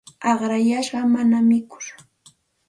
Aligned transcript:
Aqrayashqa 0.29 1.01
mana 1.13 1.39
mikur. 1.49 1.85